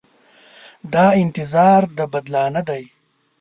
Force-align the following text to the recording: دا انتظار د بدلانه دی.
دا 0.93 1.05
انتظار 1.21 1.81
د 1.97 1.99
بدلانه 2.13 2.61
دی. 2.69 2.83